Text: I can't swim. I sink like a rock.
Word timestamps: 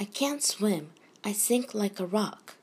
I 0.00 0.04
can't 0.04 0.42
swim. 0.42 0.92
I 1.22 1.32
sink 1.32 1.74
like 1.74 2.00
a 2.00 2.06
rock. 2.06 2.54